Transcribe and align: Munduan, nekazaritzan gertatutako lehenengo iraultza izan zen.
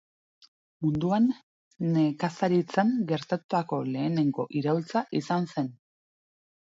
Munduan, 0.85 1.27
nekazaritzan 1.97 2.93
gertatutako 3.11 3.79
lehenengo 3.93 4.47
iraultza 4.63 5.05
izan 5.21 5.51
zen. 5.55 5.71